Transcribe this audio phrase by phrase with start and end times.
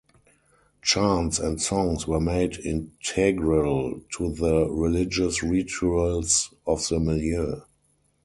[0.81, 7.61] Chants and songs were made integral to the religious rituals of the milieu.